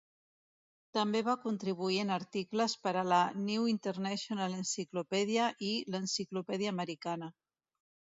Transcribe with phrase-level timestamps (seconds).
[0.97, 7.29] També va contribuir en articles per a la "New International Encyclopedia" i l'"Encyclopedia Americana".